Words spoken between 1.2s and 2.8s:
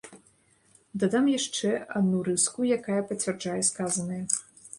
яшчэ адну рыску,